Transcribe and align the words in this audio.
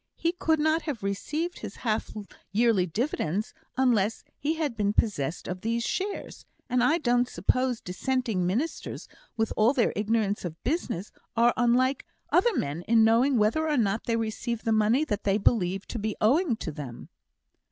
He 0.15 0.31
could 0.31 0.59
not 0.59 0.81
have 0.81 1.03
received 1.03 1.59
his 1.59 1.75
half 1.75 2.09
yearly 2.51 2.87
dividends 2.87 3.53
unless 3.77 4.23
he 4.39 4.55
had 4.55 4.75
been 4.75 4.93
possessed 4.93 5.47
of 5.47 5.61
these 5.61 5.83
shares; 5.83 6.43
and 6.67 6.83
I 6.83 6.97
don't 6.97 7.29
suppose 7.29 7.81
Dissenting 7.81 8.47
ministers, 8.47 9.07
with 9.37 9.53
all 9.55 9.73
their 9.73 9.93
ignorance 9.95 10.43
of 10.43 10.63
business, 10.63 11.11
are 11.37 11.53
unlike 11.55 12.03
other 12.31 12.57
men 12.57 12.81
in 12.87 13.03
knowing 13.03 13.37
whether 13.37 13.69
or 13.69 13.77
not 13.77 14.05
they 14.05 14.15
receive 14.15 14.63
the 14.63 14.71
money 14.71 15.03
that 15.05 15.23
they 15.23 15.37
believe 15.37 15.85
to 15.89 15.99
be 15.99 16.15
owing 16.19 16.55
to 16.55 16.71
them." 16.71 17.09